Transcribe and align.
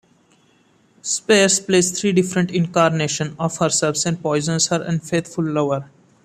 Spears 1.03 1.59
plays 1.59 1.91
three 1.91 2.11
different 2.11 2.49
incarnations 2.49 3.35
of 3.37 3.57
herself 3.59 4.03
and 4.07 4.19
poisons 4.19 4.65
her 4.69 4.81
unfaithful 4.81 5.43
lover. 5.47 5.91